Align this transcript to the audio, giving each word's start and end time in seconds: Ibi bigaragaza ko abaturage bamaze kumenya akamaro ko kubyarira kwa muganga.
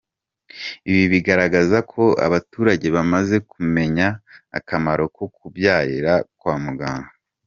Ibi 0.91 1.03
bigaragaza 1.13 1.77
ko 1.91 2.03
abaturage 2.27 2.87
bamaze 2.95 3.35
kumenya 3.51 4.07
akamaro 4.57 5.03
ko 5.15 5.23
kubyarira 5.35 6.13
kwa 6.39 6.55
muganga. 6.65 7.11